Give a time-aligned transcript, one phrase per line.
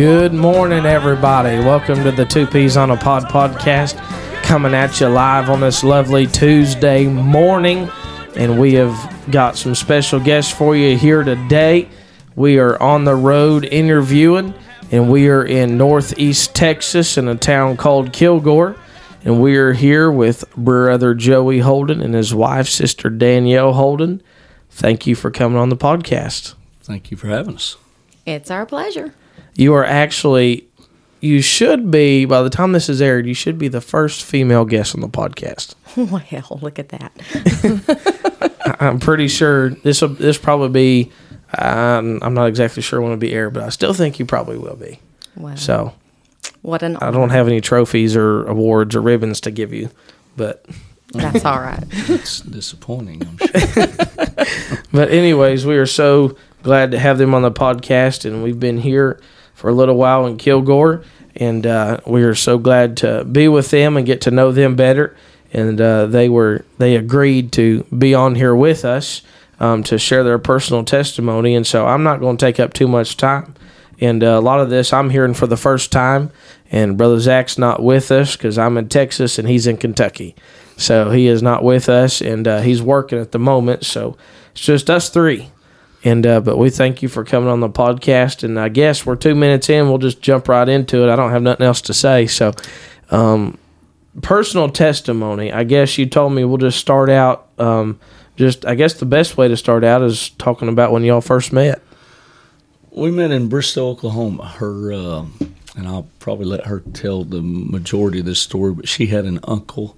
[0.00, 1.58] Good morning, everybody.
[1.58, 3.98] Welcome to the Two Peas on a Pod podcast,
[4.42, 7.86] coming at you live on this lovely Tuesday morning.
[8.34, 11.86] And we have got some special guests for you here today.
[12.34, 14.54] We are on the road interviewing,
[14.90, 18.76] and we are in Northeast Texas in a town called Kilgore.
[19.22, 24.22] And we are here with brother Joey Holden and his wife, sister Danielle Holden.
[24.70, 26.54] Thank you for coming on the podcast.
[26.82, 27.76] Thank you for having us.
[28.24, 29.12] It's our pleasure.
[29.54, 30.66] You are actually,
[31.20, 34.64] you should be, by the time this is aired, you should be the first female
[34.64, 35.74] guest on the podcast.
[35.96, 38.76] Well, look at that.
[38.80, 41.12] I'm pretty sure this will this probably be.
[41.58, 44.56] Um, I'm not exactly sure when it'll be aired, but I still think you probably
[44.56, 45.00] will be.
[45.36, 45.56] Wow.
[45.56, 45.92] So
[46.62, 49.90] what an I don't have any trophies or awards or ribbons to give you,
[50.36, 50.64] but
[51.12, 51.82] That's all right.
[52.08, 53.86] It's disappointing, I'm sure.
[54.92, 58.78] but anyways, we are so glad to have them on the podcast, and we've been
[58.78, 59.20] here
[59.60, 61.04] for a little while in Kilgore,
[61.36, 64.74] and uh, we are so glad to be with them and get to know them
[64.74, 65.14] better.
[65.52, 69.20] And uh, they were they agreed to be on here with us
[69.58, 72.88] um, to share their personal testimony, and so I'm not going to take up too
[72.88, 73.54] much time.
[74.00, 76.30] And uh, a lot of this I'm hearing for the first time,
[76.70, 80.34] and Brother Zach's not with us because I'm in Texas and he's in Kentucky.
[80.78, 83.84] So he is not with us, and uh, he's working at the moment.
[83.84, 84.16] So
[84.52, 85.50] it's just us three.
[86.02, 88.42] And uh, but we thank you for coming on the podcast.
[88.42, 89.88] And I guess we're two minutes in.
[89.88, 91.12] We'll just jump right into it.
[91.12, 92.26] I don't have nothing else to say.
[92.26, 92.52] So,
[93.10, 93.58] um,
[94.22, 95.52] personal testimony.
[95.52, 97.48] I guess you told me we'll just start out.
[97.58, 98.00] Um,
[98.36, 101.52] just I guess the best way to start out is talking about when y'all first
[101.52, 101.82] met.
[102.90, 104.46] we met in Bristow, Oklahoma.
[104.46, 105.26] Her, uh,
[105.76, 109.38] and I'll probably let her tell the majority of this story, but she had an
[109.44, 109.96] uncle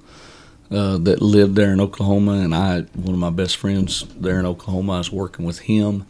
[0.72, 4.46] uh, that lived there in Oklahoma, and I, one of my best friends there in
[4.46, 6.06] Oklahoma, I was working with him.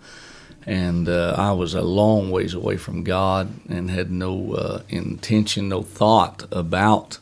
[0.65, 5.69] And uh, I was a long ways away from God and had no uh, intention,
[5.69, 7.19] no thought about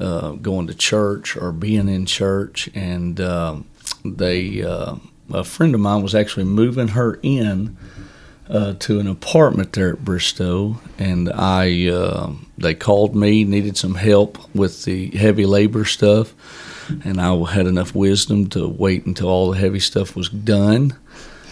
[0.00, 2.68] uh, going to church or being in church.
[2.74, 3.66] And um,
[4.04, 4.96] they, uh,
[5.32, 7.76] a friend of mine was actually moving her in
[8.48, 13.94] uh, to an apartment there at Bristow, and I uh, they called me, needed some
[13.94, 16.34] help with the heavy labor stuff,
[17.04, 20.94] and I had enough wisdom to wait until all the heavy stuff was done.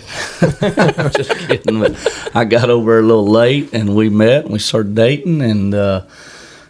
[0.41, 4.94] Just kidding, but I got over a little late, and we met, and we started
[4.94, 6.05] dating, and uh,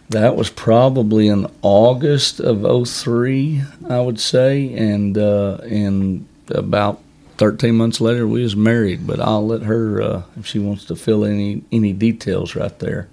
[0.09, 7.01] that was probably in August of 03, I would say, and uh, in about
[7.37, 10.95] 13 months later we was married but i'll let her uh, if she wants to
[10.95, 13.09] fill any any details right there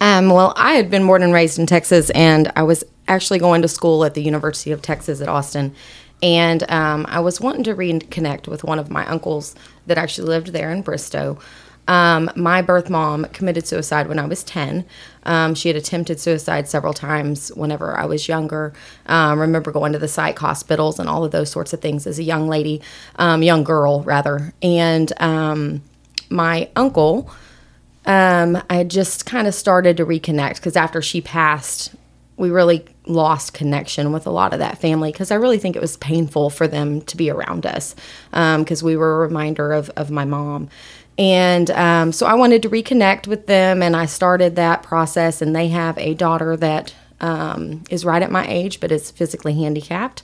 [0.00, 3.62] Um, well, I had been born and raised in Texas, and I was actually going
[3.62, 5.74] to school at the University of Texas at Austin.
[6.22, 9.54] And um, I was wanting to reconnect with one of my uncles
[9.86, 11.38] that actually lived there in Bristow.
[11.86, 14.84] Um, my birth mom committed suicide when I was 10.
[15.24, 18.72] Um, she had attempted suicide several times whenever I was younger.
[19.06, 22.18] Um, remember going to the psych hospitals and all of those sorts of things as
[22.18, 22.80] a young lady,
[23.16, 24.54] um, young girl, rather.
[24.62, 25.82] And um,
[26.30, 27.30] my uncle,
[28.06, 31.94] um, I just kind of started to reconnect because after she passed,
[32.36, 35.82] we really lost connection with a lot of that family because I really think it
[35.82, 37.94] was painful for them to be around us
[38.32, 40.68] because we were a reminder of, of my mom.
[41.18, 45.40] And um, so I wanted to reconnect with them, and I started that process.
[45.40, 49.54] And they have a daughter that um, is right at my age, but is physically
[49.54, 50.22] handicapped.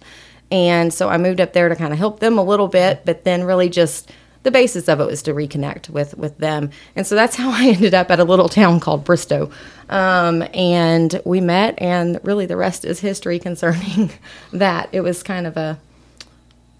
[0.50, 3.24] And so I moved up there to kind of help them a little bit, but
[3.24, 4.10] then really just
[4.42, 6.70] the basis of it was to reconnect with with them.
[6.96, 9.50] And so that's how I ended up at a little town called Bristow.
[9.88, 14.10] Um, and we met, and really the rest is history concerning
[14.52, 14.88] that.
[14.92, 15.78] It was kind of a,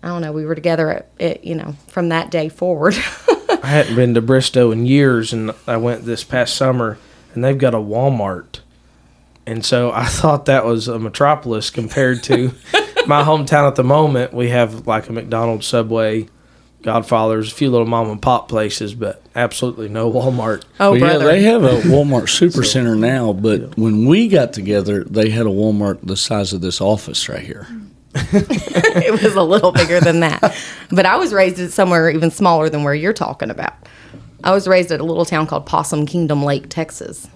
[0.03, 2.97] I don't know, we were together at, you know, from that day forward.
[3.63, 6.99] I hadn't been to Bristow in years, and I went this past summer,
[7.35, 8.61] and they've got a Walmart,
[9.47, 12.49] and so I thought that was a metropolis compared to
[13.07, 14.33] my hometown at the moment.
[14.33, 16.29] We have like a McDonald's, Subway,
[16.83, 20.65] Godfather's, a few little mom and pop places, but absolutely no Walmart.
[20.81, 25.31] oh, well, yeah they have a walmart supercenter now but when we got together they
[25.31, 27.90] had a walmart the size of this office right here mm.
[28.15, 30.57] it was a little bigger than that.
[30.91, 33.75] But I was raised at somewhere even smaller than where you're talking about.
[34.43, 37.29] I was raised at a little town called Possum Kingdom Lake, Texas.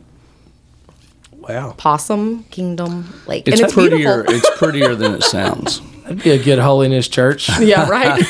[1.32, 3.46] Wow, Possum Kingdom Lake.
[3.46, 4.34] it's, and it's prettier beautiful.
[4.34, 7.50] it's prettier than it sounds that'd be a good holiness church.
[7.60, 8.22] yeah, right.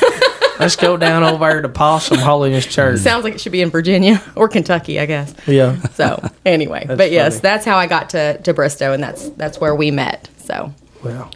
[0.58, 3.00] Let's go down over there to Possum Holiness Church.
[3.00, 5.34] Sounds like it should be in Virginia or Kentucky, I guess.
[5.48, 5.80] Yeah.
[5.94, 9.60] So anyway, That's but yes, that's how I got to, to Bristow, and that's that's
[9.60, 10.28] where we met.
[10.38, 10.72] So
[11.04, 11.30] Wow.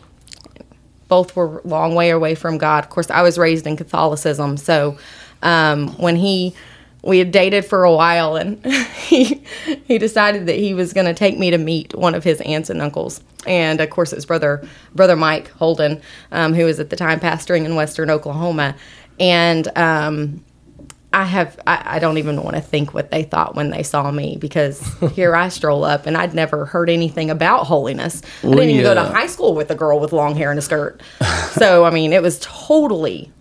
[1.08, 2.84] Both were long way away from God.
[2.84, 4.98] Of course, I was raised in Catholicism, so
[5.42, 6.54] um, when he
[7.02, 8.64] we had dated for a while, and
[9.06, 9.42] he
[9.86, 12.70] he decided that he was going to take me to meet one of his aunts
[12.70, 16.00] and uncles, and of course his brother brother Mike Holden,
[16.32, 18.74] um, who was at the time pastoring in Western Oklahoma,
[19.18, 20.44] and um,
[21.12, 24.10] I have I, I, don't even want to think what they thought when they saw
[24.10, 24.80] me because
[25.12, 28.20] here I stroll up and I'd never heard anything about holiness.
[28.42, 30.62] I didn't even go to high school with a girl with long hair and a
[30.62, 31.02] skirt.
[31.52, 33.32] so I mean, it was totally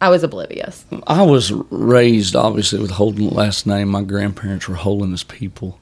[0.00, 0.84] I was oblivious.
[1.08, 3.88] I was raised obviously with Holden last name.
[3.88, 5.80] My grandparents were holiness people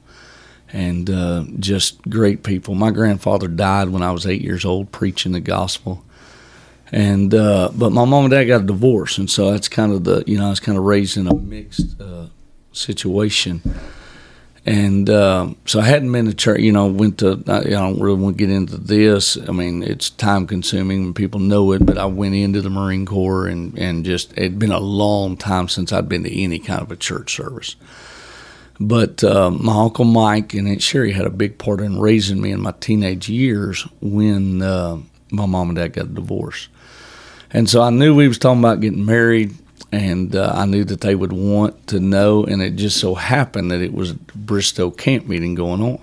[0.73, 2.75] and uh, just great people.
[2.75, 6.03] My grandfather died when I was eight years old preaching the gospel.
[6.91, 10.03] And uh, but my mom and dad got a divorce, and so that's kind of
[10.05, 12.27] the you know I was kind of raised in a mixed uh,
[12.71, 13.61] situation.
[14.67, 18.01] And um, so I hadn't been to church, you know, went to, I, I don't
[18.01, 19.37] really want to get into this.
[19.37, 23.05] I mean, it's time consuming and people know it, but I went into the Marine
[23.05, 26.81] Corps and, and just, it'd been a long time since I'd been to any kind
[26.81, 27.77] of a church service.
[28.77, 32.51] But uh, my Uncle Mike and Aunt Sherry had a big part in raising me
[32.51, 34.97] in my teenage years when uh,
[35.31, 36.67] my mom and dad got a divorce.
[37.51, 39.55] And so I knew we was talking about getting married
[39.91, 42.43] and uh, I knew that they would want to know.
[42.43, 46.01] And it just so happened that it was Bristow camp meeting going on.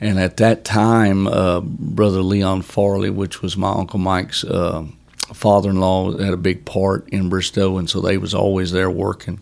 [0.00, 4.86] And at that time, uh, Brother Leon Farley, which was my Uncle Mike's uh,
[5.32, 9.40] father-in-law, had a big part in Bristow, and so they was always there working.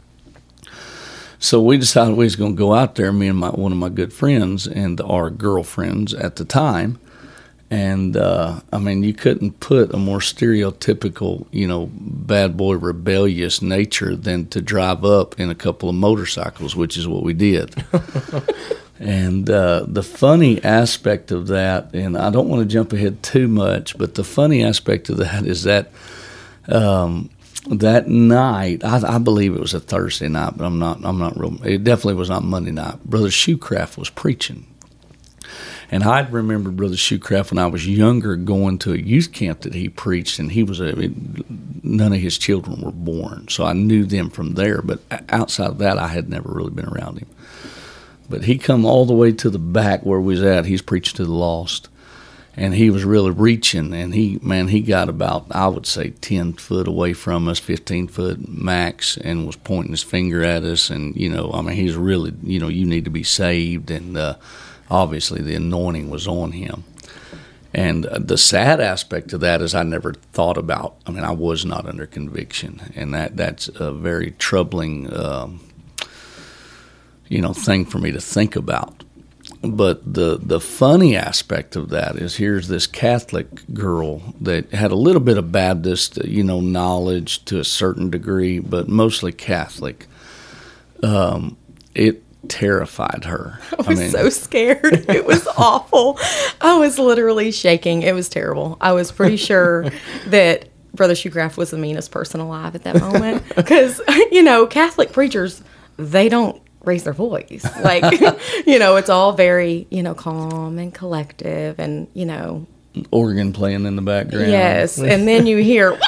[1.39, 3.79] So we decided we was going to go out there, me and my one of
[3.79, 6.99] my good friends and our girlfriends at the time,
[7.71, 13.61] and uh, I mean, you couldn't put a more stereotypical, you know, bad boy rebellious
[13.61, 17.75] nature than to drive up in a couple of motorcycles, which is what we did.
[19.01, 23.49] and uh, the funny aspect of that, and I don't want to jump ahead too
[23.49, 25.91] much, but the funny aspect of that is that
[26.69, 27.31] um,
[27.69, 31.05] that night, I, I, believe it was a Thursday night, but I'm not.
[31.05, 31.65] I'm not real.
[31.65, 33.03] It definitely was not Monday night.
[33.05, 34.67] Brother Shoecraft was preaching
[35.91, 39.75] and I'd remember Brother Shoecraft when I was younger going to a youth camp that
[39.75, 40.93] he preached, and he was a
[41.83, 44.83] none of his children were born, so I knew them from there.
[44.83, 47.29] But outside of that, I had never really been around him.
[48.29, 50.67] But he come all the way to the back where we was at.
[50.67, 51.89] He's preaching to the lost,
[52.57, 53.95] and he was really reaching.
[53.95, 58.09] And he man, he got about I would say ten foot away from us, fifteen
[58.09, 60.91] foot max, and was pointing his finger at us.
[60.91, 64.17] And you know, I mean, he's really you know, you need to be saved and.
[64.17, 64.35] Uh,
[64.91, 66.85] obviously the anointing was on him.
[67.75, 70.97] And the sad aspect of that is I never thought about.
[71.07, 75.61] I mean, I was not under conviction, and that that's a very troubling, um,
[77.29, 79.05] you know, thing for me to think about.
[79.61, 84.97] But the the funny aspect of that is here's this Catholic girl that had a
[84.97, 90.07] little bit of Baptist, you know, knowledge to a certain degree, but mostly Catholic.
[91.03, 91.59] Um,
[91.95, 93.59] it terrified her.
[93.73, 95.07] I was I mean, so scared.
[95.17, 96.19] It was awful.
[96.61, 98.03] I was literally shaking.
[98.03, 98.77] It was terrible.
[98.81, 99.91] I was pretty sure
[100.27, 104.01] that Brother Shoecraft was the meanest person alive at that moment because
[104.31, 105.63] you know Catholic preachers
[105.99, 108.21] they don't raise their voice like
[108.67, 112.67] you know it's all very you know calm and collective and you know
[113.11, 114.51] organ playing in the background.
[114.51, 115.99] Yes, and then you hear.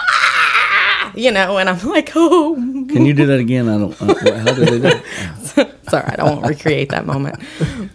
[1.14, 2.54] you know, and I'm like, oh.
[2.54, 3.68] Can you do that again?
[3.68, 4.02] I don't.
[4.02, 5.73] Uh, how did they do?
[5.90, 7.42] Sorry, I won't recreate that moment.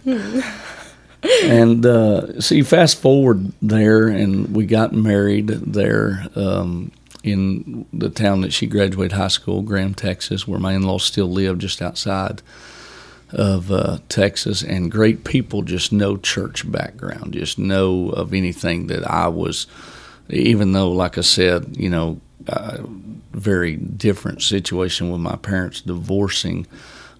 [1.44, 8.10] and uh, so you fast forward there, and we got married there um, in the
[8.10, 12.42] town that she graduated high school, Graham, Texas, where my in-laws still live, just outside
[13.30, 19.08] of uh, Texas, and great people, just no church background, just know of anything that
[19.10, 19.66] I was.
[20.28, 22.78] Even though, like I said, you know, uh,
[23.32, 26.66] very different situation with my parents divorcing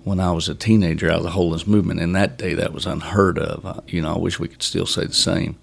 [0.05, 2.01] when I was a teenager out of the holiness movement.
[2.01, 3.83] And that day, that was unheard of.
[3.89, 5.59] You know, I wish we could still say the same.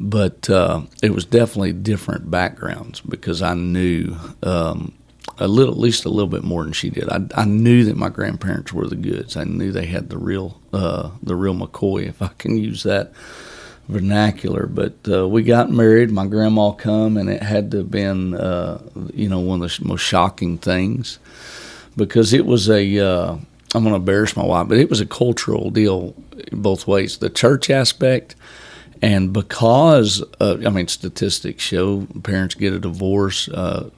[0.00, 4.92] But uh, it was definitely different backgrounds because I knew um,
[5.38, 7.08] a little, at least a little bit more than she did.
[7.08, 9.36] I, I knew that my grandparents were the goods.
[9.36, 13.12] I knew they had the real, uh, the real McCoy, if I can use that
[13.88, 14.66] vernacular.
[14.66, 16.12] But uh, we got married.
[16.12, 18.80] My grandma come, and it had to have been, uh,
[19.12, 21.18] you know, one of the most shocking things
[21.96, 23.04] because it was a.
[23.04, 23.38] Uh,
[23.74, 26.14] I'm going to embarrass my wife, but it was a cultural deal
[26.52, 27.18] both ways.
[27.18, 28.34] The church aspect,
[29.02, 33.90] and because uh, I mean, statistics show parents get a divorce, uh,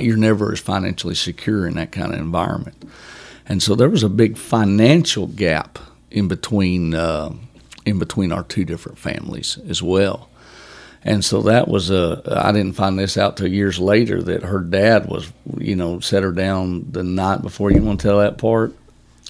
[0.00, 2.76] you're never as financially secure in that kind of environment,
[3.46, 5.78] and so there was a big financial gap
[6.10, 7.32] in between uh,
[7.86, 10.28] in between our two different families as well.
[11.04, 12.22] And so that was a.
[12.26, 16.22] I didn't find this out till years later that her dad was, you know, set
[16.22, 17.70] her down the night before.
[17.70, 18.74] You want to tell that part?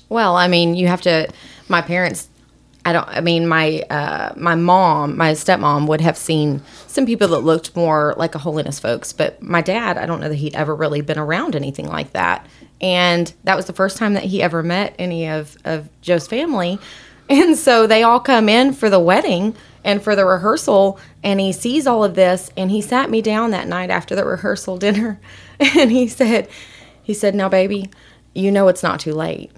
[0.08, 1.28] Well, I mean, you have to.
[1.68, 2.28] My parents,
[2.84, 3.06] I don't.
[3.08, 7.76] I mean, my uh, my mom, my stepmom, would have seen some people that looked
[7.76, 11.02] more like a holiness folks, but my dad, I don't know that he'd ever really
[11.02, 12.46] been around anything like that.
[12.80, 16.78] And that was the first time that he ever met any of of Joe's family.
[17.28, 19.54] And so they all come in for the wedding
[19.84, 23.50] and for the rehearsal, and he sees all of this, and he sat me down
[23.52, 25.20] that night after the rehearsal dinner,
[25.60, 26.48] and he said,
[27.02, 27.90] he said, "Now, baby,
[28.34, 29.50] you know it's not too late."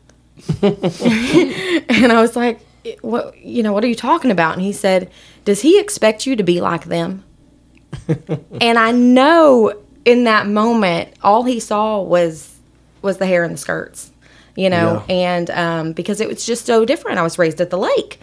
[0.62, 2.60] and I was like,
[3.02, 3.36] "What?
[3.38, 5.10] You know, what are you talking about?" And he said,
[5.44, 7.24] "Does he expect you to be like them?"
[8.60, 9.74] and I know
[10.04, 12.60] in that moment, all he saw was
[13.02, 14.12] was the hair and the skirts,
[14.56, 15.14] you know, Yeah.
[15.14, 17.18] and um, because it was just so different.
[17.18, 18.20] I was raised at the lake.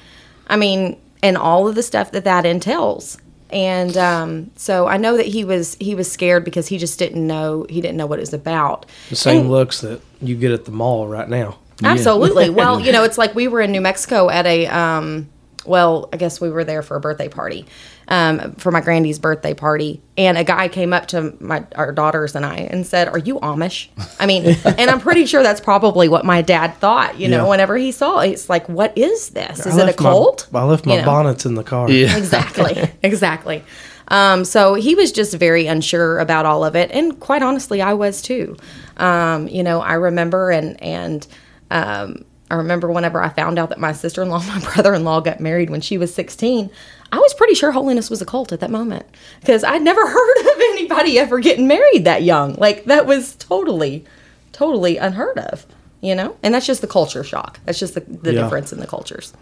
[0.47, 3.17] I mean, and all of the stuff that that entails.
[3.49, 7.25] And um, so I know that he was he was scared because he just didn't
[7.25, 8.85] know he didn't know what it was about.
[9.09, 11.57] The same And- looks that you get at the mall right now.
[11.83, 12.49] Absolutely.
[12.49, 15.29] Well, you know, it's like we were in New Mexico at a, um,
[15.67, 17.65] well, I guess we were there for a birthday party,
[18.07, 22.35] um, for my grandy's birthday party, and a guy came up to my our daughters
[22.35, 26.07] and I and said, "Are you Amish?" I mean, and I'm pretty sure that's probably
[26.07, 27.19] what my dad thought.
[27.19, 27.49] You know, Yeah.
[27.49, 29.65] whenever he saw it, it's like, "What is this?
[29.65, 31.05] Is I it a left my- cult?" I left my You know?
[31.05, 31.89] bonnets in the car.
[31.91, 32.15] Yeah.
[32.23, 33.63] exactly exactly
[34.09, 37.93] um, so he was just very unsure about all of it and quite honestly i
[37.93, 38.55] was too
[38.97, 41.27] um, you know i remember and and
[41.71, 45.81] um, i remember whenever i found out that my sister-in-law my brother-in-law got married when
[45.81, 46.69] she was 16
[47.11, 49.05] i was pretty sure holiness was a cult at that moment.
[49.39, 52.55] Because i'd never heard of anybody ever getting married that young.
[52.55, 54.05] Like that was totally
[54.51, 55.65] totally unheard of
[55.99, 56.37] you know?
[56.43, 57.59] And that's just the culture shock.
[57.65, 58.43] That's just the, the Yeah.
[58.43, 59.33] difference in the cultures.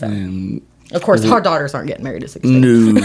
[0.00, 0.60] And
[0.92, 3.00] of course our daughters aren't getting married at 16 No.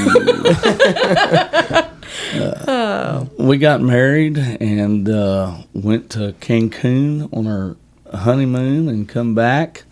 [2.67, 7.75] Uh, we got married and uh, went to Cancun on our
[8.13, 9.83] honeymoon and come back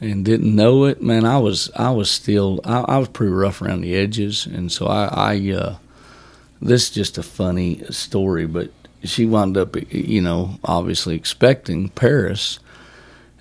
[0.00, 1.02] and didn't know it.
[1.02, 4.70] Man, I was I was still I, I was pretty rough around the edges, and
[4.70, 5.76] so I, I uh,
[6.60, 8.70] this is just a funny story, but
[9.02, 12.58] she wound up, you know, obviously expecting Paris.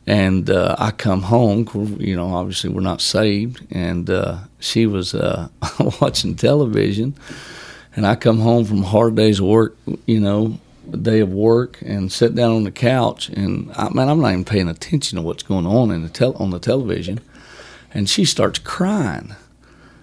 [0.05, 1.65] And uh, I come home,
[1.97, 5.47] you know, obviously we're not saved, and uh, she was uh,
[6.01, 7.15] watching television,
[7.95, 10.59] and I come home from hard day's work, you know,
[10.91, 14.31] a day of work, and sit down on the couch, and I, man, I'm not
[14.31, 17.19] even paying attention to what's going on in the tel- on the television,
[17.93, 19.35] and she starts crying.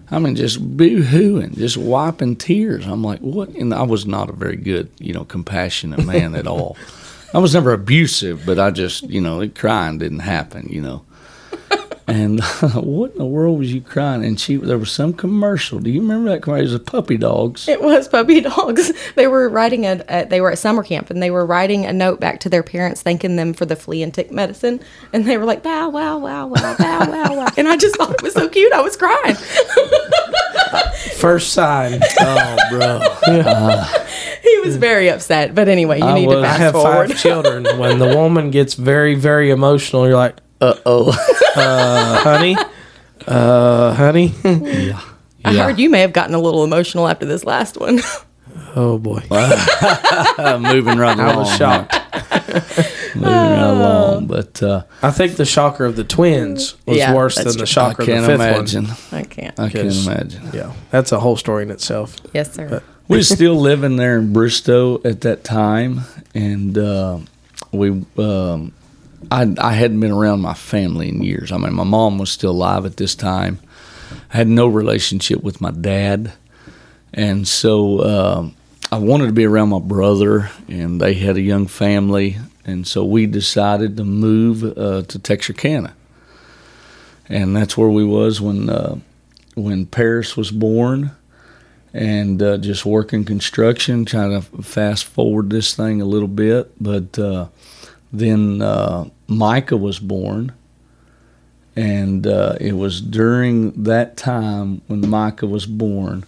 [0.09, 2.85] I mean, just boo-hooing, just wiping tears.
[2.85, 3.49] I'm like, what?
[3.49, 6.75] And I was not a very good, you know, compassionate man at all.
[7.33, 11.05] I was never abusive, but I just, you know, crying didn't happen, you know.
[12.07, 12.43] And
[12.75, 14.25] what in the world was you crying?
[14.25, 15.79] And she, there was some commercial.
[15.79, 16.67] Do you remember that commercial?
[16.67, 17.67] It was puppy dogs.
[17.67, 18.91] It was puppy dogs.
[19.15, 20.25] They were writing a, a.
[20.25, 23.01] They were at summer camp and they were writing a note back to their parents,
[23.01, 24.81] thanking them for the flea and tick medicine.
[25.13, 28.11] And they were like, "Bow wow wow wow bow wow wow." And I just thought
[28.11, 28.73] it was so cute.
[28.73, 29.35] I was crying.
[31.15, 31.99] First sign.
[32.19, 32.99] Oh, bro.
[34.41, 35.53] he was very upset.
[35.53, 37.09] But anyway, you I need to was- I fast have forward.
[37.09, 37.65] five children.
[37.77, 41.11] When the woman gets very, very emotional, you're like, Uh oh.
[41.55, 42.55] Uh, honey,
[43.27, 44.33] uh, honey.
[45.43, 47.99] I heard you may have gotten a little emotional after this last one.
[48.75, 49.21] oh boy.
[50.59, 51.19] Moving right along.
[51.19, 51.95] I was shocked.
[53.15, 54.27] Moving right along.
[54.27, 57.65] But uh, I think the shocker of the twins was Yeah, worse that's than the
[57.65, 57.81] true.
[57.83, 58.87] I shocker of the can't fifth imagine.
[59.11, 59.59] I can't.
[59.59, 60.43] I can't Because- imagine.
[60.43, 60.53] one.
[60.53, 62.15] Yeah, that's a whole story in itself.
[62.33, 62.81] Yes, sir.
[63.07, 66.01] we were still living there in Bristow at that time,
[66.35, 67.19] and uh,
[67.71, 68.73] we um,
[69.29, 71.51] I I hadn't been around my family in years.
[71.51, 73.59] I mean, my mom was still alive at this time.
[74.33, 76.33] I had no relationship with my dad,
[77.13, 78.55] and so um
[78.93, 83.05] I wanted to be around my brother, and they had a young family, and so
[83.05, 85.93] we decided to move uh, to Texarkana,
[87.29, 88.99] and that's where we was when uh,
[89.55, 91.11] when Paris was born
[91.93, 96.71] and uh, just working construction, trying to fast forward this thing a little bit.
[96.81, 97.47] But uh,
[98.11, 100.53] then uh, Micah was born,
[101.75, 106.25] and uh, it was during that time when Micah was born,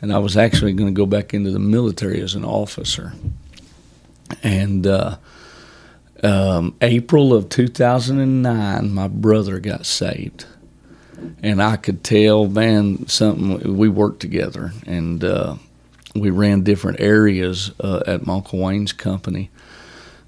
[0.00, 3.12] and I was actually going to go back into the military as an officer.
[4.42, 5.16] And uh,
[6.22, 10.46] um, April of 2009, my brother got saved
[11.42, 13.76] and I could tell, man, something.
[13.76, 15.56] We worked together, and uh,
[16.14, 19.50] we ran different areas uh, at my Uncle Wayne's company.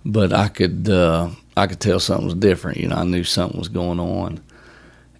[0.05, 2.79] But I could, uh, I could tell something was different.
[2.79, 4.41] You know, I knew something was going on,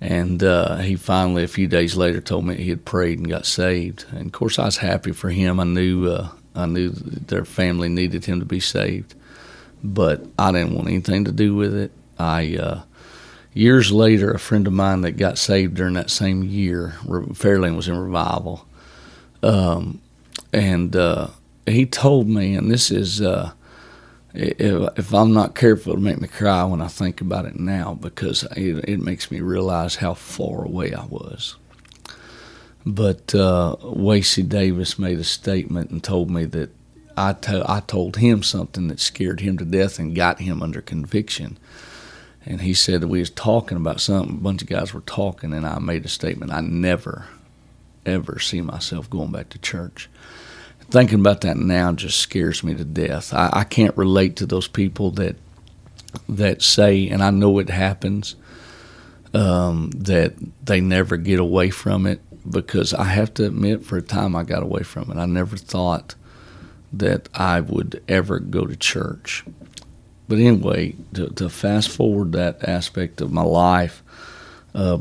[0.05, 3.47] And uh, he finally, a few days later, told me he had prayed and got
[3.47, 4.05] saved.
[4.11, 5.59] And of course, I was happy for him.
[5.59, 9.15] I knew uh, I knew their family needed him to be saved,
[9.83, 11.91] but I didn't want anything to do with it.
[12.19, 12.83] I uh,
[13.55, 17.89] years later, a friend of mine that got saved during that same year, Fairland was
[17.89, 18.67] in revival,
[19.43, 20.03] um,
[20.53, 21.29] and uh,
[21.67, 23.53] he told me, and this is uh,
[24.35, 27.95] if, if, I'm not careful, it'll make me cry when I think about it now
[27.95, 31.55] because it, it makes me realize how far away I was.
[32.85, 36.71] But uh, Wacy Davis made a statement and told me that
[37.17, 40.83] I, to, I told him something that scared him to death and got him under
[40.83, 41.57] conviction.
[42.45, 44.37] And he said that we was talking about something.
[44.37, 46.53] A bunch of guys were talking, and I made a statement.
[46.53, 47.27] I never,
[48.05, 50.11] ever see myself going back to church
[50.91, 53.33] thinking about that now just scares me to death.
[53.33, 55.37] I, I can't relate to those people that
[56.29, 58.37] that say, and I know it happens,
[59.33, 64.03] um, that they never get away from it because I have to admit, for a
[64.03, 65.17] time I got away from it.
[65.17, 66.15] I never thought
[66.93, 69.45] that I would ever go to church.
[70.29, 74.03] But anyway, to, to fast forward that aspect of my life,
[74.75, 74.99] uh,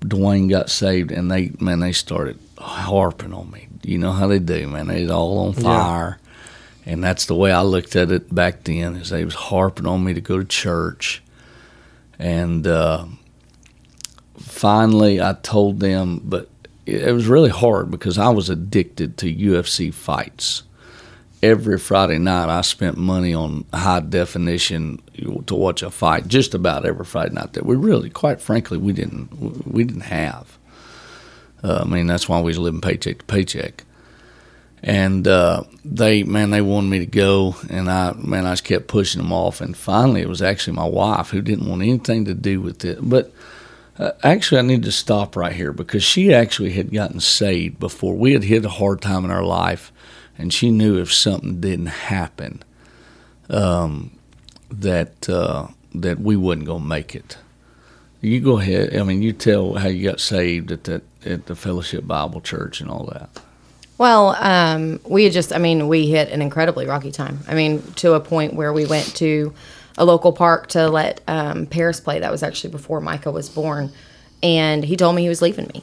[0.00, 4.40] Dwayne got saved, and they man, they started harping on me you know how they
[4.40, 4.88] do, man.
[4.88, 6.18] They's all on fire.
[6.20, 6.92] Yeah.
[6.92, 10.04] And that's the way I looked at it back then, is they was harping on
[10.04, 11.22] me to go to church.
[12.18, 13.06] And uh,
[14.38, 16.48] finally I told them, but
[16.84, 20.62] it was really hard because I was addicted to UFC fights.
[21.42, 25.00] Every Friday night, I spent money on high definition
[25.46, 26.26] to watch a fight.
[26.28, 30.55] Just about every Friday night that we really, quite frankly, we didn't we didn't have.
[31.62, 33.84] Uh, I mean, that's why we was living paycheck to paycheck.
[34.82, 38.86] And uh, they, man, they wanted me to go, and I, man, I just kept
[38.86, 39.60] pushing them off.
[39.60, 42.98] And finally, it was actually my wife who didn't want anything to do with it.
[43.00, 43.32] But
[43.98, 48.14] uh, actually, I need to stop right here because she actually had gotten saved before.
[48.14, 49.92] We had hit a hard time in our life,
[50.38, 52.62] and she knew if something didn't happen,
[53.48, 54.10] um,
[54.70, 57.38] that uh, that we wasn't gonna make it.
[58.20, 58.94] You go ahead.
[58.94, 62.80] I mean, you tell how you got saved at that at the Fellowship Bible Church
[62.80, 63.28] and all that?
[63.98, 67.40] Well, um, we just, I mean, we hit an incredibly rocky time.
[67.48, 69.54] I mean, to a point where we went to
[69.98, 72.20] a local park to let um, Paris play.
[72.20, 73.90] That was actually before Micah was born.
[74.42, 75.82] And he told me he was leaving me.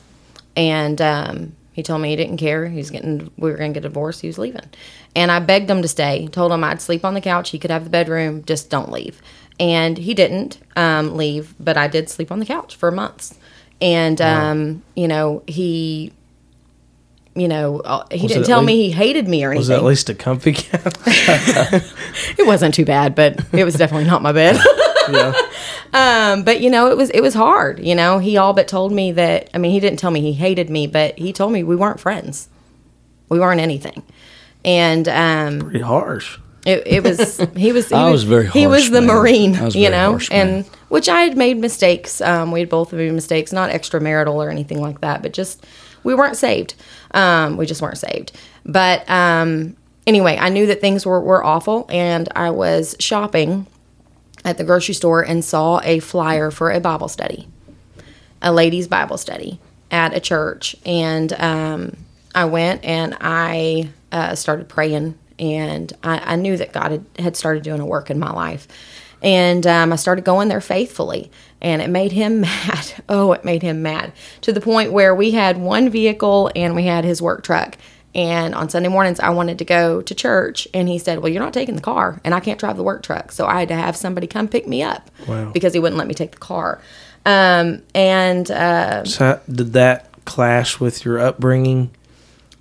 [0.56, 2.67] And um, he told me he didn't care.
[2.67, 4.19] He was getting, we were going to get divorced.
[4.19, 4.19] divorce.
[4.19, 4.69] He was leaving.
[5.15, 6.27] And I begged him to stay.
[6.27, 7.49] Told him I'd sleep on the couch.
[7.49, 8.43] He could have the bedroom.
[8.43, 9.21] Just don't leave.
[9.60, 13.38] And he didn't um, leave, but I did sleep on the couch for months
[13.81, 16.12] and um, you know he
[17.36, 19.59] you know uh, he was didn't tell least, me he hated me or anything.
[19.59, 20.93] Was it at least a comfy couch?
[21.05, 24.57] it wasn't too bad, but it was definitely not my bed.
[25.12, 25.33] yeah.
[25.95, 27.79] Um, but you know, it was it was hard.
[27.79, 29.47] You know, he all but told me that.
[29.53, 31.99] I mean, he didn't tell me he hated me, but he told me we weren't
[31.99, 32.49] friends.
[33.29, 34.01] We weren't anything,
[34.65, 36.39] and um, pretty harsh.
[36.65, 39.15] It, it was he was he I was, was very he was the man.
[39.15, 42.21] marine, was you know, harsh, and which I had made mistakes.
[42.21, 45.65] Um, we had both made mistakes, not extramarital or anything like that, but just
[46.04, 46.76] we weren't saved.
[47.12, 48.32] Um, we just weren't saved.
[48.65, 49.76] But um,
[50.08, 53.67] anyway, I knew that things were were awful, and I was shopping
[54.45, 57.47] at the grocery store and saw a flyer for a Bible study,
[58.41, 59.60] a ladies' Bible study
[59.91, 61.97] at a church, and um,
[62.34, 67.35] I went and I uh, started praying and I, I knew that God had, had,
[67.35, 68.67] started doing a work in my life.
[69.21, 72.93] And um, I started going there faithfully, and it made him mad.
[73.07, 76.85] Oh, it made him mad to the point where we had one vehicle and we
[76.85, 77.77] had his work truck.
[78.15, 81.41] And on Sunday mornings, I wanted to go to church, and he said, "Well, you're
[81.41, 83.75] not taking the car, and I can't drive the work truck, so I had to
[83.75, 85.49] have somebody come pick me up wow.
[85.51, 86.79] because he wouldn't let me take the car."
[87.25, 91.89] Um, and uh, so did that clash with your upbringing?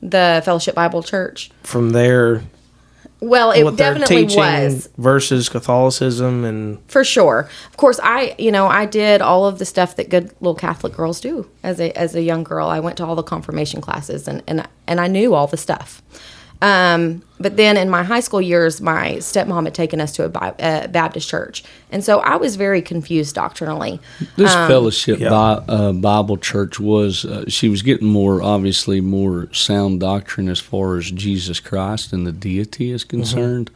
[0.01, 1.51] The Fellowship Bible Church.
[1.63, 2.43] From there,
[3.23, 7.49] well, it definitely was versus Catholicism and for sure.
[7.71, 10.95] Of course, I you know I did all of the stuff that good little Catholic
[10.95, 12.67] girls do as a as a young girl.
[12.67, 16.03] I went to all the confirmation classes and and and I knew all the stuff.
[16.63, 20.29] Um, but then in my high school years, my stepmom had taken us to a,
[20.29, 23.99] Bi- Baptist church, and so I was very confused doctrinally.
[24.37, 25.29] This um, fellowship yeah.
[25.29, 30.61] Bi- uh, Bible church was uh, she was getting more obviously more sound doctrine as
[30.61, 33.17] far as Jesus Christ and the deity is mm-hmm.
[33.17, 33.71] concerned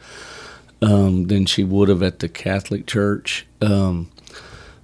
[0.81, 0.93] mm-hmm.
[0.93, 3.45] um, than she would have at the Catholic Church.
[3.59, 4.09] Um,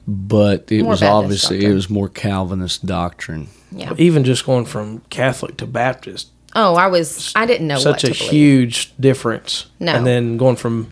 [0.06, 1.72] but it more was Baptist obviously doctrine.
[1.72, 3.48] it was more Calvinist doctrine.
[3.72, 3.94] Yeah.
[3.98, 7.32] Even just going from Catholic to Baptist Oh, I was.
[7.36, 9.66] I didn't know such a huge difference.
[9.80, 10.92] No, and then going from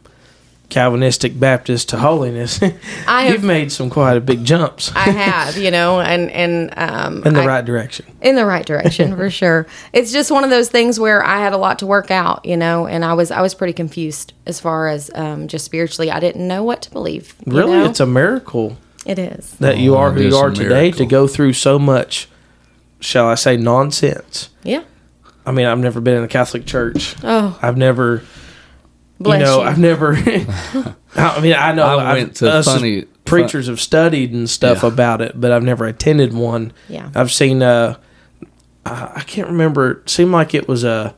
[0.70, 2.62] Calvinistic Baptist to holiness,
[3.08, 6.74] I have- you've made some quite a big jumps I have, you know, and and
[6.78, 8.06] um, in the I- right direction.
[8.22, 9.68] in the right direction for sure.
[9.92, 12.56] It's just one of those things where I had a lot to work out, you
[12.56, 16.10] know, and I was I was pretty confused as far as um, just spiritually.
[16.10, 17.36] I didn't know what to believe.
[17.46, 17.86] Really, know?
[17.86, 19.52] it's a miracle it is.
[19.58, 22.30] that you Oh, are who you are today to go through so much,
[23.02, 24.50] shall I say, nonsense.
[24.64, 24.84] Yeah.
[25.46, 27.16] I mean, I've never been in a Catholic church.
[27.24, 28.24] Oh, I've never,
[29.20, 29.52] bless you you.
[29.52, 30.14] know, I've never.
[31.16, 34.84] I mean, I know I I've- went to us funny- preachers have studied and stuff
[34.84, 34.90] Yeah.
[34.90, 36.74] about it, but I've never attended one.
[36.90, 37.10] Yeah.
[37.16, 37.62] I've seen.
[37.64, 37.98] Uh,
[38.86, 39.92] I I can't remember.
[39.92, 41.16] It seemed like it was a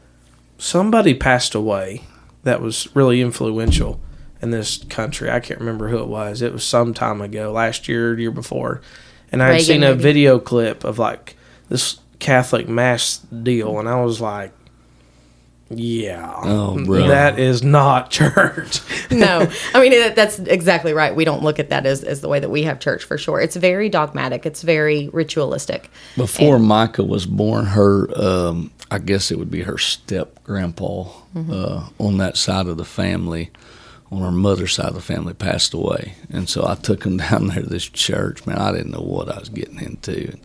[0.58, 2.04] somebody passed away
[2.44, 4.00] that was really influential
[4.42, 5.30] in this country.
[5.32, 6.42] I can't remember who it was.
[6.42, 8.82] It was some time ago, last year, year before,
[9.32, 10.02] and I had seen a maybe.
[10.02, 11.36] video clip of like
[11.70, 14.52] this Catholic mass deal, and I was like.
[15.76, 17.08] Yeah, Oh, bro.
[17.08, 18.82] that is not church.
[19.10, 21.16] no, I mean that's exactly right.
[21.16, 23.40] We don't look at that as, as the way that we have church for sure.
[23.40, 24.46] It's very dogmatic.
[24.46, 25.90] It's very ritualistic.
[26.16, 31.52] Before Micah was born, her um, I guess it would be her step grandpa Mm-hmm.
[31.52, 33.50] uh, on that side of the family,
[34.12, 37.48] on her mother's side of the family, passed away, and so I took him down
[37.48, 38.46] there to this church.
[38.46, 40.38] Man, I didn't know what I was getting into.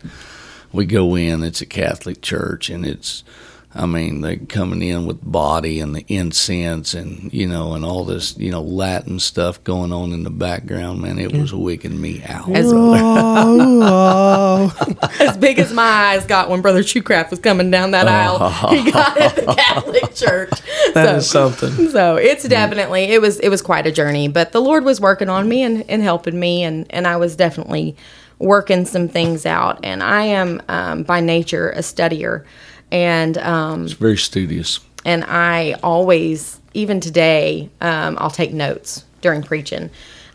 [0.71, 3.23] We go in; it's a Catholic church, and it's.
[3.71, 8.03] I mean, they're coming in with body and the incense and you know and all
[8.03, 11.03] this you know Latin stuff going on in the background.
[11.03, 11.59] Man, it was mm.
[11.59, 12.49] wigging me out.
[12.49, 12.73] As,
[15.21, 18.91] as big as my eyes got when Brother Shoecraft was coming down that aisle, he
[18.91, 20.49] got at the Catholic church.
[20.95, 21.91] that is so, something.
[21.91, 25.29] so it's definitely it was it was quite a journey, but the Lord was working
[25.29, 27.95] on me and, and helping me, and and I was definitely
[28.39, 29.79] working some things out.
[29.83, 32.43] And I am um, by nature a studier,
[32.91, 34.79] and um, It's very studious.
[35.05, 39.89] and I always, even today, um, I'll take notes during preaching.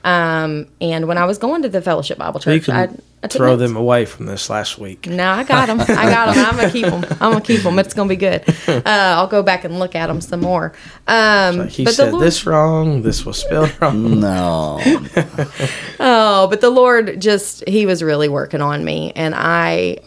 [0.05, 3.39] Um, and when I was going to the Fellowship Bible Church, I, can I took
[3.39, 3.61] throw notes.
[3.63, 5.07] them away from this last week.
[5.07, 5.81] No, I got them.
[5.81, 6.45] I got them.
[6.45, 7.05] I'm gonna keep them.
[7.23, 7.79] I'm gonna keep them.
[7.79, 8.45] It's gonna be good.
[8.69, 10.75] Uh, I'll go back and look at them some more.
[11.09, 13.01] Um, He but said Lord, this wrong.
[13.01, 14.21] This was spelled wrong.
[14.21, 14.79] No,
[16.01, 19.99] oh, but the Lord just He was really working on me, and I,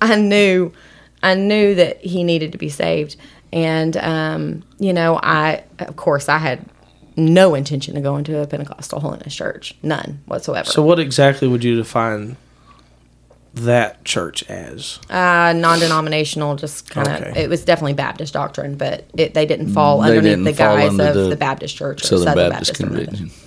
[0.00, 0.72] I knew,
[1.22, 3.14] I knew that He needed to be saved,
[3.52, 6.66] and um, you know, I of course I had
[7.16, 10.68] no intention to go into a Pentecostal holiness church, none whatsoever.
[10.68, 12.36] So, what exactly would you define
[13.54, 14.98] that church as?
[15.10, 17.22] uh, non-denominational, just kind of.
[17.22, 17.44] Okay.
[17.44, 20.76] It was definitely Baptist doctrine, but it, they didn't fall They underneath didn't the fall
[20.76, 23.16] guise under of the the, Baptist Church or Southern, Southern, Baptist, Convention.
[23.16, 23.40] Convention.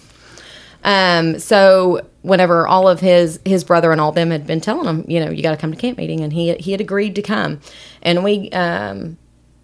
[0.84, 5.04] Um, so whenever all of his his brother and all them had been telling him,
[5.10, 7.22] you know, you got to come to camp meeting, and he he had agreed to
[7.22, 7.60] come,
[8.02, 9.18] and we um,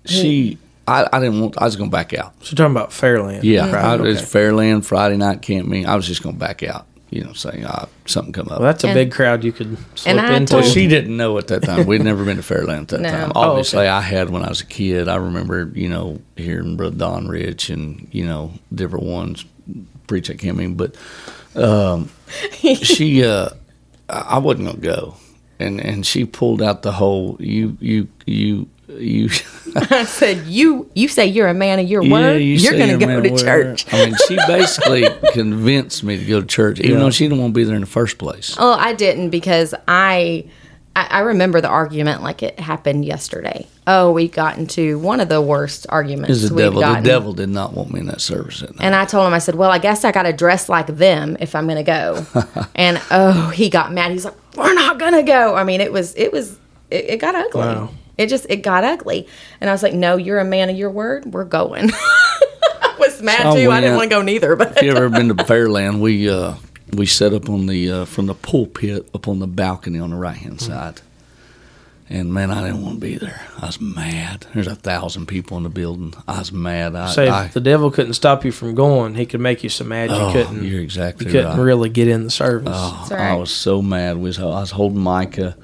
[0.06, 1.58] She, I, I didn't want.
[1.62, 2.34] I was going to back out.
[2.44, 3.44] So, you're talking about Fairland.
[3.44, 4.00] Yeah, right?
[4.00, 4.40] I, it's okay.
[4.48, 5.86] Fairland Friday night camp meeting.
[5.88, 6.88] I was just going to back out.
[7.10, 8.60] You know, saying uh, something come up.
[8.60, 10.52] Well, that's a And- big crowd you could slip I into.
[10.54, 11.86] told- Well, she didn't know at that time.
[11.86, 13.10] We'd never been to Fairland at that No.
[13.12, 13.32] time.
[13.36, 13.88] Oh, Obviously, okay.
[13.90, 15.08] I had when I was a kid.
[15.08, 19.46] I remember, you know, hearing Brother Don Rich and you know different ones
[20.08, 20.76] preach at camp meeting.
[20.76, 20.96] But
[21.56, 22.10] um,
[22.52, 23.50] she, uh,
[24.10, 25.16] I I wasn't gonna go,
[25.60, 29.30] and and she pulled out the whole you you you you.
[29.76, 32.38] I said, "You you say you're a man of your Yeah, word.
[32.40, 33.94] you You are going to you're go to church." word.
[33.94, 37.00] I mean, she basically convinced me to go to church, even Yeah.
[37.00, 38.56] though she didn't want to be there in the first place.
[38.60, 40.46] oh I didn't because I,
[40.96, 43.68] I I remember the argument like it happened yesterday.
[43.88, 46.82] Oh, we got into one of the worst arguments Is the we've devil?
[46.82, 47.04] gotten.
[47.04, 48.72] The devil did not want me in that service that.
[48.80, 51.36] And I told him, I said, "Well, I guess I got to dress like them
[51.40, 52.26] if I'm going to go."
[52.76, 54.12] and oh, he got mad.
[54.12, 56.58] He's like, "We're not going to go." I mean, it was it was
[56.92, 57.60] it, it got ugly.
[57.62, 57.90] Wow.
[58.18, 59.28] It just it got ugly.
[59.60, 61.26] And I was like, "No, you're a man of your word.
[61.26, 61.92] We're going."
[62.84, 63.72] I was mad So I too.
[63.72, 66.56] I didn't want to go neither, but if you ever been to Fairland, we uh,
[66.94, 70.16] we set up on the uh, from the pulpit up on the balcony on the
[70.16, 71.02] right hand side.
[72.10, 73.42] And man, I didn't want to be there.
[73.60, 74.46] I was mad.
[74.54, 76.14] There's a thousand people in the building.
[76.28, 76.96] I was mad.
[76.96, 79.70] I, Say, I if the devil couldn't stop you from going, he could make you
[79.70, 80.64] so mad you oh, couldn't.
[80.64, 81.64] You're exactly you couldn't right.
[81.64, 82.74] really get in the service.
[82.76, 84.18] Oh, That's I was so mad.
[84.18, 85.58] Was I was holding Micah.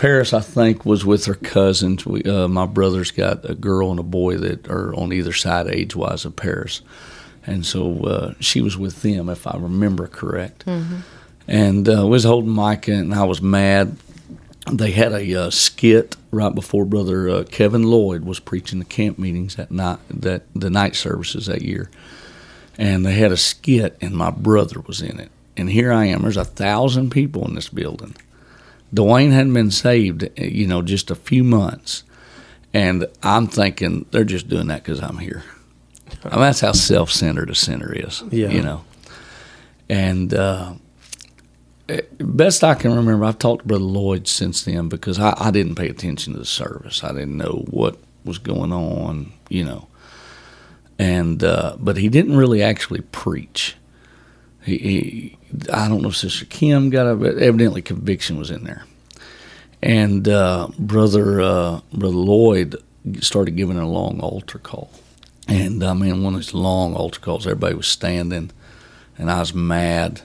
[0.00, 2.06] Paris, I think, was with her cousins.
[2.06, 5.68] We, uh, my brother's got a girl and a boy that are on either side
[5.68, 6.80] age wise of Paris,
[7.46, 10.64] and so uh, she was with them, if I remember correct.
[11.46, 13.96] And uh, was holding Micah, and I was mad.
[14.70, 19.18] They had a uh, skit right before Brother uh, Kevin Lloyd was preaching the camp
[19.18, 21.90] meetings that night, that the night services that year
[22.80, 25.30] and they had a skit, and my brother was in it.
[25.54, 26.22] And here I am.
[26.22, 28.16] There's a thousand people in this building.
[28.94, 32.02] Dwayne hadn't been saved, eh, you know, just a few months,
[32.74, 35.44] and I'm thinking they're just doing that because I'm here.
[36.24, 38.22] I mean, that's how self-centered a sinner is.
[38.30, 38.48] Yeah.
[38.48, 38.84] You know.
[39.88, 40.74] And uh,
[41.88, 45.50] eh, best I can remember, I've talked to Brother Lloyd since then because I, I
[45.50, 47.04] didn't pay attention to the service.
[47.04, 49.32] I didn't know what was going on.
[49.48, 49.86] You know.
[50.98, 53.76] And uh, but he didn't really actually preach.
[54.62, 55.38] He, he
[55.72, 58.84] I don't know if Sister Kim got but evidently conviction was in there.
[59.82, 62.76] And uh, brother uh, brother Lloyd
[63.20, 64.90] started giving a long altar call,
[65.48, 67.46] and I mean one of these long altar calls.
[67.46, 68.50] Everybody was standing,
[69.16, 70.22] and I was mad.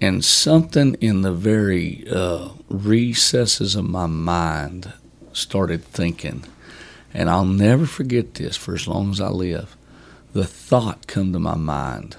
[0.00, 4.92] And something in the very uh, recesses of my mind
[5.32, 6.44] started thinking,
[7.12, 9.76] and I'll never forget this for as long as I live.
[10.34, 12.16] The thought come to my mind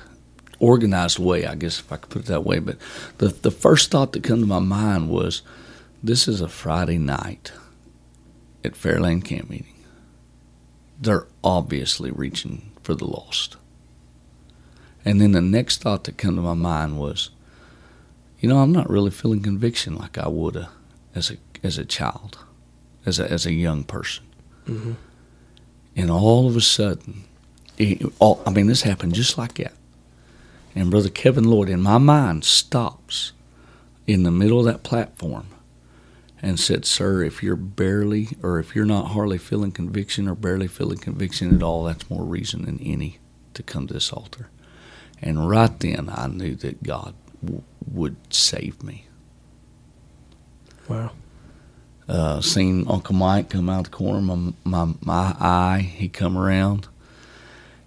[0.59, 2.59] organized way, I guess if I could put it that way.
[2.59, 2.77] But
[3.17, 5.41] the the first thought that came to my mind was,
[6.03, 7.51] this is a Friday night
[8.63, 9.73] at Fairland Camp Meeting.
[11.01, 13.55] They're obviously reaching for the lost.
[15.05, 17.29] And then the next thought that came to my mind was,
[18.39, 20.69] you know, I'm not really feeling conviction like I would have
[21.15, 22.37] as a as a child,
[23.05, 24.23] as a as a young person.
[24.67, 24.95] Mhm.
[25.95, 27.23] And all of a sudden,
[27.77, 29.73] it, all, I mean, this happened just like that.
[30.75, 33.33] And Brother Kevin Lloyd, in my mind, stops
[34.07, 35.47] in the middle of that platform
[36.41, 40.67] and said, Sir, if you're barely, or if you're not hardly feeling conviction or barely
[40.67, 43.19] feeling conviction at all, that's more reason than any
[43.53, 44.49] to come to this altar.
[45.21, 49.05] And right then, I knew that God w- would save me.
[50.87, 51.11] Wow.
[52.07, 55.91] Uh, seen Uncle Mike come out the corner of my, my, my eye.
[55.93, 56.87] He come around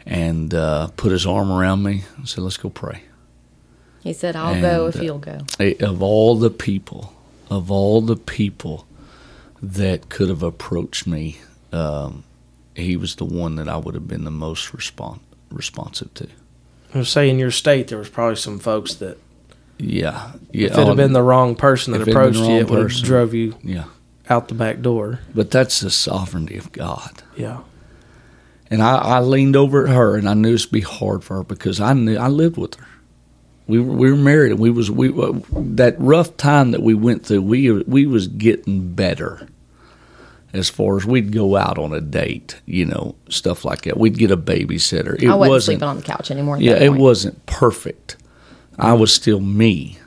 [0.07, 3.03] and uh, put his arm around me and said, Let's go pray.
[4.03, 7.13] He said, "I'll go if uh, you'll go." Eh, of all the people,
[7.49, 8.85] of all the people
[9.63, 11.39] that could have approached me,
[11.73, 12.25] um,
[12.75, 15.21] he was the one that I would have been the most respon
[15.53, 16.27] responsive to.
[16.95, 19.19] I was saying in your state there was probably some folks that
[19.79, 20.67] Yeah, yeah.
[20.67, 22.71] if it had been the wrong person that if it'd been approached you, wrong it
[22.71, 23.85] would have drove you yeah,
[24.29, 25.21] out the back door.
[25.33, 27.23] but that's the sovereignty of God.
[27.37, 27.61] Yeah.
[28.73, 31.45] And I, I leaned over at her, and I knew it'd be hard for her
[31.45, 32.87] because I knew I lived with her.
[33.67, 36.95] We were, we were married, and we was we uh, that rough time that we
[36.95, 37.43] went through.
[37.43, 39.47] We we was getting better.
[40.55, 43.99] As far as we'd go out on a date, you know, stuff like that.
[43.99, 45.23] We'd get a babysitter.
[45.23, 46.57] It I wasn't, wasn't sleeping on the couch anymore.
[46.59, 48.17] Yeah, it wasn't perfect.
[48.79, 49.99] I was still me,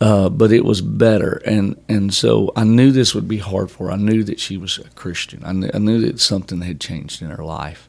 [0.00, 3.86] uh, but it was better, and and so I knew this would be hard for
[3.86, 3.92] her.
[3.92, 5.42] I knew that she was a Christian.
[5.44, 7.88] I knew, I knew that something had changed in her life,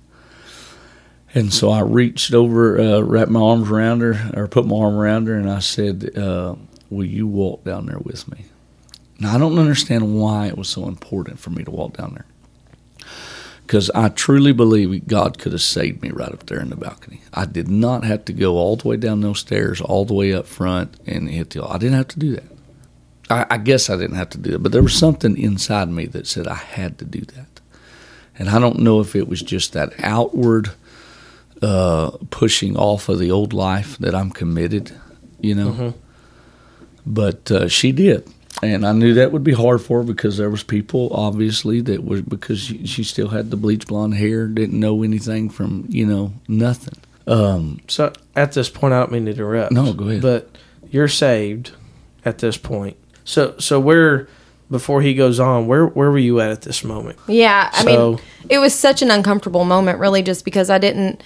[1.34, 4.96] and so I reached over, uh, wrapped my arms around her, or put my arm
[4.96, 6.56] around her, and I said, uh,
[6.90, 8.46] "Will you walk down there with me?"
[9.20, 12.26] Now I don't understand why it was so important for me to walk down there
[13.68, 17.22] because I truly believe God could have saved me right up there in the balcony.
[17.34, 20.34] I did not have to go all the way down those stairs, all the way
[20.34, 21.66] up front, and hit the.
[21.66, 22.46] I didn't have to do that.
[23.30, 26.06] I, I guess I didn't have to do it, but there was something inside me
[26.06, 27.60] that said I had to do that,
[28.40, 30.72] and I don't know if it was just that outward
[31.62, 34.94] uh, pushing off of the old life that I'm committed,
[35.42, 35.72] you know.
[35.72, 35.94] Mhm.
[37.06, 38.30] But uh, she did
[38.64, 42.04] and I knew that would be hard for her because there was people obviously that
[42.04, 46.06] was because she, she still had the bleach blonde hair, didn't know anything from you
[46.06, 46.96] know nothing.
[47.28, 49.72] Um, So at this point, I don't mean to interrupt.
[49.72, 50.22] No, go ahead.
[50.22, 50.50] But
[50.90, 51.72] you're saved
[52.26, 52.98] at this point.
[53.26, 54.28] So so where
[54.72, 57.18] before he goes on, where where were you at at this moment?
[57.28, 61.22] Yeah, I So- mean, it was such an uncomfortable moment, really, just because I didn't,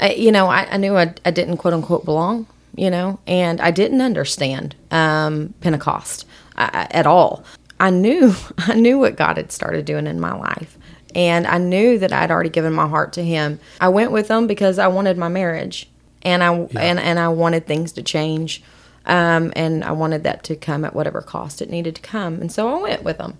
[0.00, 3.60] I, you know, I, I knew I, I didn't quote unquote belong, you know, and
[3.60, 7.44] I didn't understand um, Pentecost uh, at all.
[7.80, 10.78] I knew, I knew what God had started doing in my life,
[11.14, 13.60] and I knew that I'd already given my heart to Him.
[13.80, 15.88] I went with Him because I wanted my marriage,
[16.22, 18.62] and I and and I wanted things to change.
[19.06, 22.50] Um, and I wanted that to come at whatever cost it needed to come, and
[22.50, 23.36] so I went with them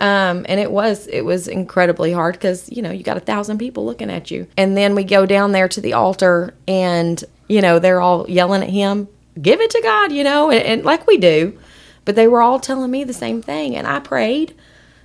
[0.00, 3.58] um, and it was it was incredibly hard because you know you got a thousand
[3.58, 7.60] people looking at you and then we go down there to the altar and you
[7.60, 9.06] know they're all yelling at him
[9.40, 11.56] give it to god you know and, and like we do
[12.04, 14.54] but they were all telling me the same thing and i prayed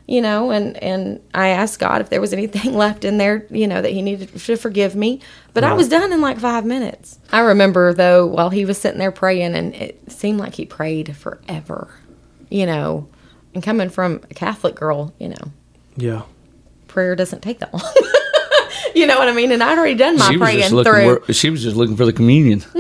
[0.08, 3.68] you know and and i asked god if there was anything left in there you
[3.68, 5.20] know that he needed to forgive me
[5.54, 9.00] but i was done in like five minutes i remember though while he was sitting
[9.00, 11.94] there praying and it seemed like he prayed forever
[12.50, 13.08] you know
[13.54, 15.52] and coming from a catholic girl you know
[15.98, 16.24] Yeah.
[16.88, 17.84] prayer doesn't take that long.
[18.96, 19.52] you know what I mean?
[19.52, 21.22] And I'd already done my she praying through.
[21.32, 22.64] she was just looking for the communion.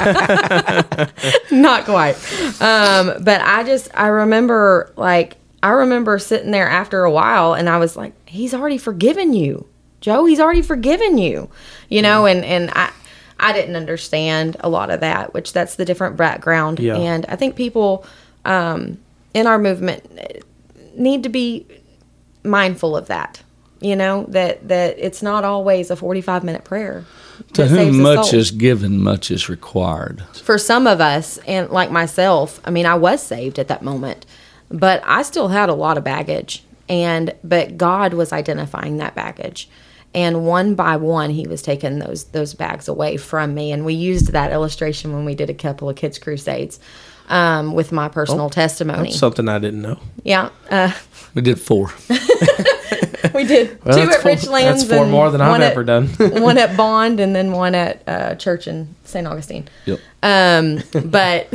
[1.50, 2.16] Not quite.
[2.60, 7.68] Um, but I just, I remember, like, I remember sitting there after a while and
[7.68, 9.66] I was like, He's already forgiven you.
[10.00, 11.50] Joe, he's already forgiven you.
[11.88, 12.92] You know, and and I
[13.40, 16.78] I didn't understand a lot of that, which that's the different background.
[16.78, 16.96] Yeah.
[16.96, 18.06] And I think people
[18.44, 18.98] um,
[19.34, 20.04] in our movement
[20.96, 21.66] need to be
[22.44, 23.42] mindful of that.
[23.80, 27.04] You know that that it's not always a forty-five minute prayer.
[27.54, 28.38] To that whom much soul.
[28.40, 30.22] is given, much is required.
[30.42, 34.26] for some of us, and like myself, I mean, I was saved at that moment,
[34.68, 39.70] but I still had a lot of baggage, and but God was identifying that baggage,
[40.14, 43.94] and one by one, He was taking those those bags away from me, and we
[43.94, 46.78] used that illustration when we did a couple of kids crusades.
[47.30, 50.00] Um, with my personal testimony, Something I didn't know.
[50.24, 50.92] yeah, uh,
[51.32, 51.92] We did four.
[53.34, 54.62] we did Well, two at four- Richlands.
[54.62, 56.06] that's four and more than I've at- ever done.
[56.18, 59.26] one at Bond, and then one at uh, church in St.
[59.26, 59.68] Augustine.
[59.86, 60.00] Yep.
[60.22, 61.48] Um, but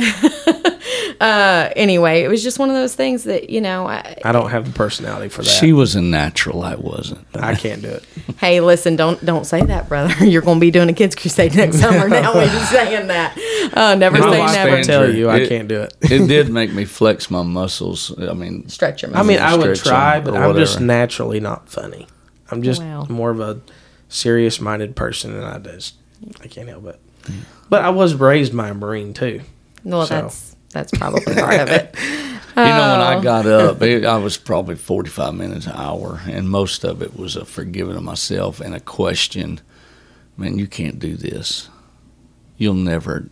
[1.20, 3.86] uh, anyway, it was just one of those things that you know.
[3.86, 5.48] I, I don't have the personality for that.
[5.48, 6.62] She was a natural.
[6.62, 7.24] I wasn't.
[7.34, 8.04] I can't do it.
[8.38, 10.24] hey, listen, don't don't say that, brother.
[10.24, 12.08] You're going to be doing a kids crusade next summer.
[12.08, 13.38] Now we're just saying that.
[13.72, 14.76] Uh, never My say wife never.
[14.76, 15.94] I tell you, I It- can't do it.
[16.00, 18.12] it did make me flex my muscles.
[18.18, 19.26] I mean, Stretch your muscles.
[19.26, 22.06] I mean, I would try, but or I'm just naturally not funny.
[22.50, 23.06] I'm just Wow.
[23.08, 23.60] more of a
[24.08, 25.94] serious minded person, and I just
[26.42, 27.00] I can't help it.
[27.68, 29.40] But I was raised by a Marine too.
[29.84, 30.14] well, so.
[30.22, 31.94] that's that's probably part of it.
[32.58, 33.18] You know, when Oh.
[33.18, 37.14] I got up, it, I was probably 45 minutes, an hour, and most of it
[37.14, 39.60] was a forgiving of myself and a question.
[40.38, 41.68] Man, you can't do this.
[42.56, 43.28] You'll never.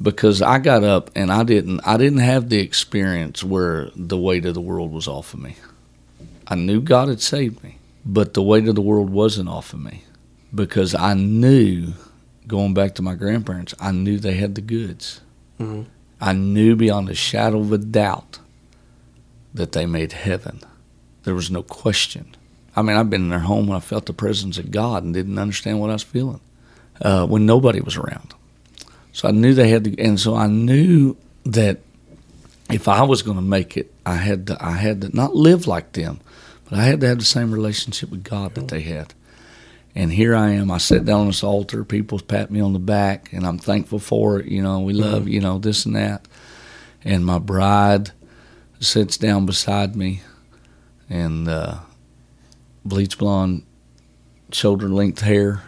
[0.00, 1.80] Because I got up and I didn't.
[1.84, 5.56] I didn't have the experience where the weight of the world was off of me.
[6.46, 9.80] I knew God had saved me, but the weight of the world wasn't off of
[9.80, 10.04] me
[10.54, 11.94] because I knew,
[12.46, 15.20] going back to my grandparents, I knew they had the goods.
[15.58, 15.86] Mhm.
[16.20, 18.38] I knew beyond a shadow of a doubt
[19.52, 20.60] that they made heaven.
[21.24, 22.26] There was no question.
[22.76, 25.14] I mean, I've been in their home when I felt the presence of God and
[25.14, 26.40] didn't understand what I was feeling
[27.00, 28.34] uh, when nobody was around.
[29.12, 31.78] So I knew they had, the, and so I knew that
[32.74, 35.68] if I was going to make it, I had to, I had to not live
[35.68, 36.20] like them,
[36.64, 39.14] but I had to have the same relationship with God that they had.
[39.94, 40.72] And here I am.
[40.72, 41.84] I sat down on this altar.
[41.84, 44.46] People pat me on the back, and I'm thankful for it.
[44.46, 46.26] You know, we love, you know, this and that.
[47.04, 48.10] And my bride
[48.80, 50.22] sits down beside me,
[51.08, 51.76] and uh,
[52.84, 53.64] bleach blonde,
[54.50, 55.62] shoulder length hair,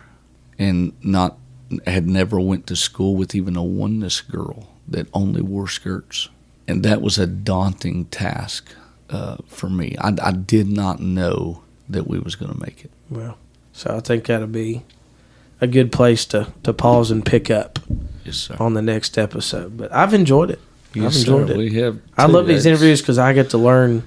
[0.58, 1.38] and not
[1.86, 6.30] had never went to school with even a oneness girl that only wore skirts,
[6.68, 8.68] and that was a daunting task
[9.10, 9.96] uh, for me.
[10.00, 12.90] I, I did not know that we was going to make it.
[13.10, 13.38] Well,
[13.72, 14.82] so I think that'll be
[15.60, 17.78] a good place to, to pause and pick up
[18.24, 19.76] Yes, on the next episode.
[19.76, 20.60] But I've enjoyed it.
[20.94, 21.54] Yes, I've enjoyed sir.
[21.54, 21.58] it.
[21.58, 22.00] We have.
[22.18, 24.02] I love these interviews because I get to learn.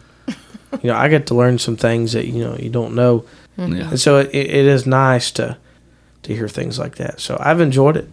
[0.83, 3.25] You know, I get to learn some things that you know you don't know,
[3.57, 3.89] Yeah.
[3.89, 5.57] and so it, it is nice to
[6.23, 7.19] to hear things like that.
[7.21, 8.07] So I've enjoyed it.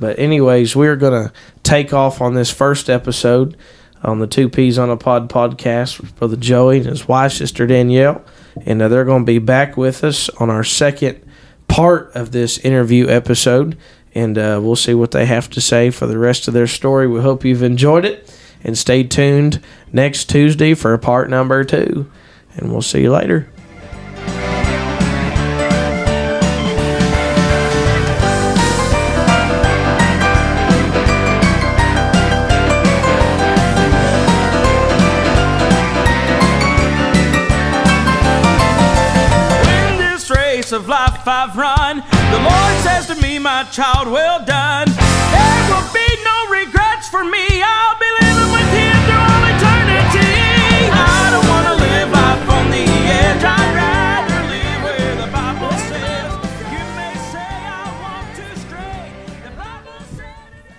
[0.00, 1.32] But anyways, we're gonna
[1.64, 3.56] take off on this first episode
[4.02, 7.66] on the Two Peas on a Pod podcast with Brother Joey and his wife, Sister
[7.66, 8.22] Danielle,
[8.64, 11.26] and uh, they're going to be back with us on our second
[11.66, 13.76] part of this interview episode,
[14.14, 17.08] and uh, we'll see what they have to say for the rest of their story.
[17.08, 19.60] We hope you've enjoyed it, and stay tuned
[19.92, 22.10] next Tuesday for part number two,
[22.56, 23.50] and we'll see you later.
[41.04, 41.96] life I've run.
[42.32, 44.88] The Lord says to me, My child, well done.
[44.88, 47.53] There will be no regrets for me.